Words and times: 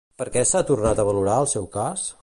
Per 0.21 0.25
què 0.35 0.43
s'ha 0.51 0.61
tornat 0.69 1.03
a 1.03 1.07
valorar 1.11 1.37
el 1.43 1.51
seu 1.55 1.73
cas? 1.79 2.13